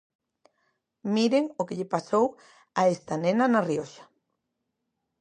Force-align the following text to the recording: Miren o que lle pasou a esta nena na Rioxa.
Miren 1.15 1.45
o 1.61 1.65
que 1.67 1.77
lle 1.79 1.91
pasou 1.95 2.25
a 2.79 2.81
esta 2.93 3.13
nena 3.23 3.45
na 3.53 3.61
Rioxa. 3.69 4.03